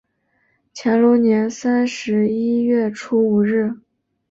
[0.73, 1.15] 乾隆
[1.47, 3.71] 三年十一月初五日。